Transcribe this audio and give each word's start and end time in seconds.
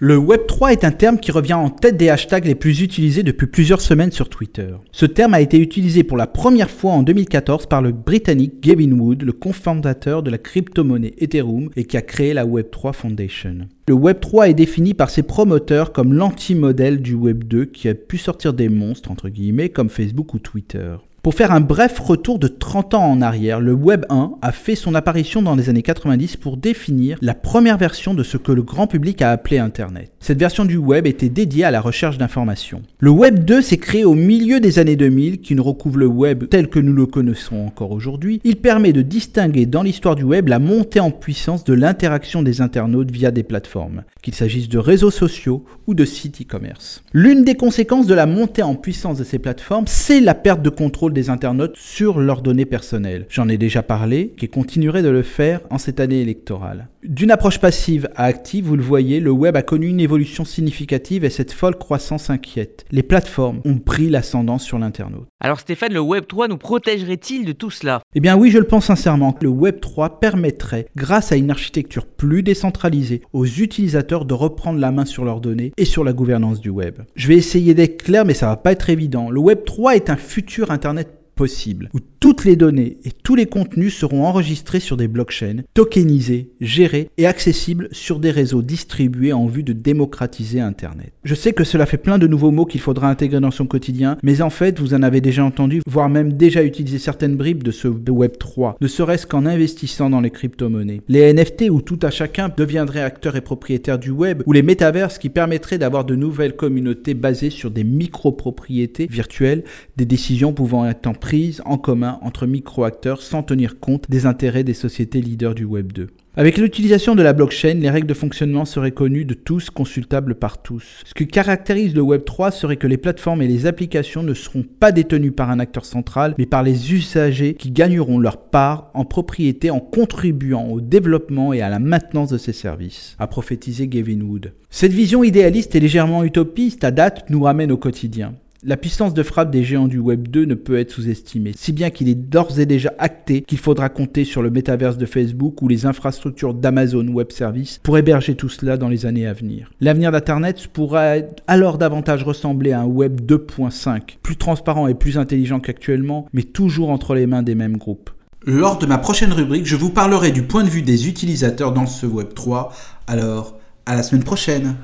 Le 0.00 0.18
Web3 0.18 0.72
est 0.72 0.82
un 0.82 0.90
terme 0.90 1.20
qui 1.20 1.30
revient 1.30 1.54
en 1.54 1.70
tête 1.70 1.96
des 1.96 2.08
hashtags 2.08 2.46
les 2.46 2.56
plus 2.56 2.82
utilisés 2.82 3.22
depuis 3.22 3.46
plusieurs 3.46 3.80
semaines 3.80 4.10
sur 4.10 4.28
Twitter. 4.28 4.74
Ce 4.90 5.06
terme 5.06 5.34
a 5.34 5.40
été 5.40 5.56
utilisé 5.60 6.02
pour 6.02 6.16
la 6.16 6.26
première 6.26 6.68
fois 6.68 6.90
en 6.90 7.04
2014 7.04 7.66
par 7.66 7.80
le 7.80 7.92
Britannique 7.92 8.60
Gavin 8.60 8.90
Wood, 8.90 9.22
le 9.22 9.32
cofondateur 9.32 10.24
de 10.24 10.32
la 10.32 10.38
crypto-monnaie 10.38 11.14
Ethereum 11.18 11.70
et 11.76 11.84
qui 11.84 11.96
a 11.96 12.02
créé 12.02 12.34
la 12.34 12.44
Web3 12.44 12.92
Foundation. 12.92 13.68
Le 13.86 13.94
Web3 13.94 14.50
est 14.50 14.54
défini 14.54 14.94
par 14.94 15.10
ses 15.10 15.22
promoteurs 15.22 15.92
comme 15.92 16.12
l'anti-modèle 16.12 17.00
du 17.00 17.16
Web2 17.16 17.66
qui 17.66 17.88
a 17.88 17.94
pu 17.94 18.18
sortir 18.18 18.52
des 18.52 18.68
monstres 18.68 19.12
entre 19.12 19.28
guillemets 19.28 19.68
comme 19.68 19.90
Facebook 19.90 20.34
ou 20.34 20.40
Twitter. 20.40 20.96
Pour 21.24 21.32
faire 21.32 21.52
un 21.52 21.62
bref 21.62 21.98
retour 22.00 22.38
de 22.38 22.48
30 22.48 22.92
ans 22.92 23.10
en 23.10 23.22
arrière, 23.22 23.58
le 23.58 23.72
Web 23.72 24.04
1 24.10 24.32
a 24.42 24.52
fait 24.52 24.74
son 24.74 24.94
apparition 24.94 25.40
dans 25.40 25.54
les 25.54 25.70
années 25.70 25.80
90 25.80 26.36
pour 26.36 26.58
définir 26.58 27.16
la 27.22 27.32
première 27.32 27.78
version 27.78 28.12
de 28.12 28.22
ce 28.22 28.36
que 28.36 28.52
le 28.52 28.62
grand 28.62 28.86
public 28.86 29.22
a 29.22 29.30
appelé 29.30 29.56
Internet. 29.56 30.12
Cette 30.20 30.38
version 30.38 30.66
du 30.66 30.76
web 30.76 31.06
était 31.06 31.30
dédiée 31.30 31.64
à 31.64 31.70
la 31.70 31.80
recherche 31.80 32.18
d'informations. 32.18 32.82
Le 32.98 33.08
Web 33.08 33.42
2 33.42 33.62
s'est 33.62 33.78
créé 33.78 34.04
au 34.04 34.12
milieu 34.12 34.60
des 34.60 34.78
années 34.78 34.96
2000, 34.96 35.40
qui 35.40 35.54
ne 35.54 35.62
recouvre 35.62 35.96
le 35.96 36.06
web 36.06 36.44
tel 36.50 36.68
que 36.68 36.78
nous 36.78 36.92
le 36.92 37.06
connaissons 37.06 37.56
encore 37.56 37.92
aujourd'hui. 37.92 38.42
Il 38.44 38.56
permet 38.56 38.92
de 38.92 39.00
distinguer 39.00 39.64
dans 39.64 39.82
l'histoire 39.82 40.16
du 40.16 40.24
web 40.24 40.48
la 40.48 40.58
montée 40.58 41.00
en 41.00 41.10
puissance 41.10 41.64
de 41.64 41.72
l'interaction 41.72 42.42
des 42.42 42.60
internautes 42.60 43.10
via 43.10 43.30
des 43.30 43.44
plateformes, 43.44 44.02
qu'il 44.20 44.34
s'agisse 44.34 44.68
de 44.68 44.76
réseaux 44.76 45.10
sociaux 45.10 45.64
ou 45.86 45.94
de 45.94 46.04
sites 46.04 46.42
e-commerce. 46.42 47.02
L'une 47.14 47.44
des 47.44 47.54
conséquences 47.54 48.06
de 48.06 48.14
la 48.14 48.26
montée 48.26 48.62
en 48.62 48.74
puissance 48.74 49.16
de 49.16 49.24
ces 49.24 49.38
plateformes, 49.38 49.86
c'est 49.86 50.20
la 50.20 50.34
perte 50.34 50.60
de 50.60 50.68
contrôle 50.68 51.13
des 51.14 51.30
internautes 51.30 51.76
sur 51.76 52.20
leurs 52.20 52.42
données 52.42 52.66
personnelles. 52.66 53.24
J'en 53.30 53.48
ai 53.48 53.56
déjà 53.56 53.82
parlé, 53.82 54.34
qui 54.36 54.48
continuerait 54.48 55.02
de 55.02 55.08
le 55.08 55.22
faire 55.22 55.60
en 55.70 55.78
cette 55.78 56.00
année 56.00 56.20
électorale. 56.20 56.88
D'une 57.04 57.30
approche 57.30 57.60
passive 57.60 58.08
à 58.16 58.24
active, 58.24 58.64
vous 58.64 58.76
le 58.76 58.82
voyez, 58.82 59.20
le 59.20 59.30
web 59.30 59.56
a 59.56 59.62
connu 59.62 59.88
une 59.88 60.00
évolution 60.00 60.46
significative 60.46 61.22
et 61.22 61.28
cette 61.28 61.52
folle 61.52 61.76
croissance 61.76 62.30
inquiète. 62.30 62.86
Les 62.90 63.02
plateformes 63.02 63.60
ont 63.66 63.76
pris 63.76 64.08
l'ascendant 64.08 64.56
sur 64.56 64.78
l'internaute. 64.78 65.26
Alors 65.38 65.60
Stéphane, 65.60 65.92
le 65.92 66.00
Web 66.00 66.24
3 66.26 66.48
nous 66.48 66.56
protégerait-il 66.56 67.44
de 67.44 67.52
tout 67.52 67.70
cela? 67.70 68.00
Eh 68.14 68.20
bien 68.20 68.38
oui, 68.38 68.50
je 68.50 68.56
le 68.56 68.64
pense 68.64 68.86
sincèrement. 68.86 69.36
Le 69.42 69.50
Web 69.50 69.80
3 69.80 70.18
permettrait, 70.18 70.86
grâce 70.96 71.30
à 71.30 71.36
une 71.36 71.50
architecture 71.50 72.06
plus 72.06 72.42
décentralisée, 72.42 73.20
aux 73.34 73.44
utilisateurs 73.44 74.24
de 74.24 74.32
reprendre 74.32 74.80
la 74.80 74.90
main 74.90 75.04
sur 75.04 75.26
leurs 75.26 75.42
données 75.42 75.72
et 75.76 75.84
sur 75.84 76.04
la 76.04 76.14
gouvernance 76.14 76.62
du 76.62 76.70
web. 76.70 77.02
Je 77.16 77.28
vais 77.28 77.36
essayer 77.36 77.74
d'être 77.74 78.02
clair, 78.02 78.24
mais 78.24 78.32
ça 78.32 78.46
va 78.46 78.56
pas 78.56 78.72
être 78.72 78.88
évident. 78.88 79.28
Le 79.28 79.40
Web 79.40 79.64
3 79.66 79.96
est 79.96 80.08
un 80.08 80.16
futur 80.16 80.70
Internet 80.70 81.10
possible, 81.34 81.90
où 81.92 81.98
toutes 82.24 82.46
les 82.46 82.56
données 82.56 82.96
et 83.04 83.10
tous 83.10 83.34
les 83.34 83.44
contenus 83.44 83.94
seront 83.94 84.24
enregistrés 84.24 84.80
sur 84.80 84.96
des 84.96 85.08
blockchains, 85.08 85.58
tokenisés, 85.74 86.48
gérés 86.58 87.10
et 87.18 87.26
accessibles 87.26 87.90
sur 87.92 88.18
des 88.18 88.30
réseaux 88.30 88.62
distribués 88.62 89.34
en 89.34 89.46
vue 89.46 89.62
de 89.62 89.74
démocratiser 89.74 90.58
Internet. 90.58 91.12
Je 91.22 91.34
sais 91.34 91.52
que 91.52 91.64
cela 91.64 91.84
fait 91.84 91.98
plein 91.98 92.16
de 92.16 92.26
nouveaux 92.26 92.50
mots 92.50 92.64
qu'il 92.64 92.80
faudra 92.80 93.10
intégrer 93.10 93.40
dans 93.40 93.50
son 93.50 93.66
quotidien, 93.66 94.16
mais 94.22 94.40
en 94.40 94.48
fait, 94.48 94.80
vous 94.80 94.94
en 94.94 95.02
avez 95.02 95.20
déjà 95.20 95.44
entendu, 95.44 95.82
voire 95.86 96.08
même 96.08 96.32
déjà 96.32 96.64
utilisé 96.64 96.98
certaines 96.98 97.36
bribes 97.36 97.62
de 97.62 97.70
ce 97.70 97.88
Web 97.88 98.38
3, 98.38 98.78
ne 98.80 98.86
serait-ce 98.86 99.26
qu'en 99.26 99.44
investissant 99.44 100.08
dans 100.08 100.22
les 100.22 100.30
crypto-monnaies. 100.30 101.02
Les 101.08 101.30
NFT 101.30 101.68
où 101.68 101.82
tout 101.82 101.98
à 102.00 102.10
chacun 102.10 102.48
deviendrait 102.48 103.02
acteur 103.02 103.36
et 103.36 103.42
propriétaire 103.42 103.98
du 103.98 104.10
web, 104.10 104.42
ou 104.46 104.54
les 104.54 104.62
métaverses 104.62 105.18
qui 105.18 105.28
permettraient 105.28 105.76
d'avoir 105.76 106.06
de 106.06 106.14
nouvelles 106.14 106.56
communautés 106.56 107.12
basées 107.12 107.50
sur 107.50 107.70
des 107.70 107.84
micro-propriétés 107.84 109.08
virtuelles, 109.10 109.64
des 109.98 110.06
décisions 110.06 110.54
pouvant 110.54 110.88
être 110.88 111.06
en 111.06 111.12
prise 111.12 111.60
en 111.66 111.76
commun 111.76 112.13
entre 112.22 112.46
micro-acteurs 112.46 113.22
sans 113.22 113.42
tenir 113.42 113.78
compte 113.80 114.10
des 114.10 114.26
intérêts 114.26 114.64
des 114.64 114.74
sociétés 114.74 115.20
leaders 115.20 115.54
du 115.54 115.64
Web 115.64 115.92
2. 115.92 116.08
Avec 116.36 116.58
l'utilisation 116.58 117.14
de 117.14 117.22
la 117.22 117.32
blockchain, 117.32 117.74
les 117.74 117.90
règles 117.90 118.08
de 118.08 118.14
fonctionnement 118.14 118.64
seraient 118.64 118.90
connues 118.90 119.24
de 119.24 119.34
tous, 119.34 119.70
consultables 119.70 120.34
par 120.34 120.62
tous. 120.62 121.02
Ce 121.04 121.14
qui 121.14 121.28
caractérise 121.28 121.94
le 121.94 122.02
Web 122.02 122.24
3 122.24 122.50
serait 122.50 122.76
que 122.76 122.88
les 122.88 122.96
plateformes 122.96 123.40
et 123.40 123.46
les 123.46 123.66
applications 123.66 124.24
ne 124.24 124.34
seront 124.34 124.64
pas 124.64 124.90
détenues 124.90 125.30
par 125.30 125.50
un 125.50 125.60
acteur 125.60 125.84
central, 125.84 126.34
mais 126.36 126.46
par 126.46 126.64
les 126.64 126.92
usagers 126.92 127.54
qui 127.54 127.70
gagneront 127.70 128.18
leur 128.18 128.38
part 128.38 128.90
en 128.94 129.04
propriété 129.04 129.70
en 129.70 129.78
contribuant 129.78 130.66
au 130.66 130.80
développement 130.80 131.52
et 131.52 131.62
à 131.62 131.68
la 131.68 131.78
maintenance 131.78 132.30
de 132.30 132.38
ces 132.38 132.52
services, 132.52 133.14
a 133.20 133.28
prophétisé 133.28 133.86
Gavin 133.86 134.20
Wood. 134.20 134.54
Cette 134.70 134.92
vision 134.92 135.22
idéaliste 135.22 135.76
et 135.76 135.80
légèrement 135.80 136.24
utopiste 136.24 136.82
à 136.82 136.90
date 136.90 137.30
nous 137.30 137.44
ramène 137.44 137.70
au 137.70 137.76
quotidien. 137.76 138.34
La 138.66 138.78
puissance 138.78 139.12
de 139.12 139.22
frappe 139.22 139.50
des 139.50 139.62
géants 139.62 139.88
du 139.88 139.98
Web 139.98 140.28
2 140.28 140.46
ne 140.46 140.54
peut 140.54 140.78
être 140.78 140.90
sous-estimée, 140.90 141.52
si 141.54 141.70
bien 141.70 141.90
qu'il 141.90 142.08
est 142.08 142.14
d'ores 142.14 142.58
et 142.58 142.64
déjà 142.64 142.94
acté 142.98 143.42
qu'il 143.42 143.58
faudra 143.58 143.90
compter 143.90 144.24
sur 144.24 144.40
le 144.40 144.48
métaverse 144.48 144.96
de 144.96 145.04
Facebook 145.04 145.60
ou 145.60 145.68
les 145.68 145.84
infrastructures 145.84 146.54
d'Amazon 146.54 147.06
Web 147.08 147.30
Services 147.30 147.78
pour 147.82 147.98
héberger 147.98 148.36
tout 148.36 148.48
cela 148.48 148.78
dans 148.78 148.88
les 148.88 149.04
années 149.04 149.26
à 149.26 149.34
venir. 149.34 149.70
L'avenir 149.82 150.12
d'Internet 150.12 150.66
pourra 150.68 151.16
alors 151.46 151.76
davantage 151.76 152.22
ressembler 152.22 152.72
à 152.72 152.80
un 152.80 152.86
Web 152.86 153.20
2.5, 153.20 154.16
plus 154.22 154.36
transparent 154.36 154.88
et 154.88 154.94
plus 154.94 155.18
intelligent 155.18 155.60
qu'actuellement, 155.60 156.26
mais 156.32 156.42
toujours 156.42 156.88
entre 156.88 157.14
les 157.14 157.26
mains 157.26 157.42
des 157.42 157.54
mêmes 157.54 157.76
groupes. 157.76 158.08
Lors 158.46 158.78
de 158.78 158.86
ma 158.86 158.96
prochaine 158.96 159.34
rubrique, 159.34 159.66
je 159.66 159.76
vous 159.76 159.90
parlerai 159.90 160.32
du 160.32 160.42
point 160.42 160.64
de 160.64 160.70
vue 160.70 160.80
des 160.80 161.06
utilisateurs 161.06 161.74
dans 161.74 161.86
ce 161.86 162.06
Web 162.06 162.32
3, 162.32 162.72
alors 163.08 163.58
à 163.84 163.94
la 163.94 164.02
semaine 164.02 164.24
prochaine 164.24 164.76